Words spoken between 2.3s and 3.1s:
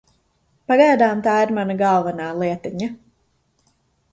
lietiņa.